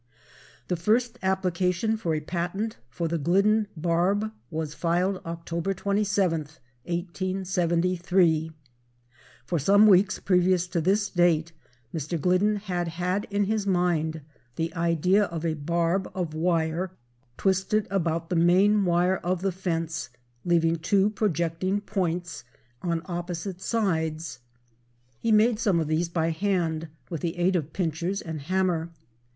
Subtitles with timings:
[0.67, 6.39] The first application for a patent for the Glidden barb was filed October 27,
[6.85, 8.51] 1873.
[9.45, 11.51] For some weeks previous to this date
[11.93, 12.19] Mr.
[12.19, 14.21] Glidden had had in his mind
[14.55, 16.93] the idea of a barb of wire
[17.37, 20.09] twisted about the main wire of the fence,
[20.43, 22.43] leaving two projecting points
[22.81, 24.39] on opposite sides.
[25.19, 28.89] He made some of these by hand with the aid of pinchers and hammer.